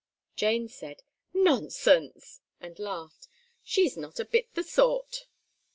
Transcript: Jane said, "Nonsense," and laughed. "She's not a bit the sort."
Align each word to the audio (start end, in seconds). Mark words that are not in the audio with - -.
Jane 0.35 0.67
said, 0.67 1.03
"Nonsense," 1.31 2.41
and 2.59 2.79
laughed. 2.79 3.27
"She's 3.61 3.95
not 3.95 4.19
a 4.19 4.25
bit 4.25 4.51
the 4.55 4.63
sort." 4.63 5.27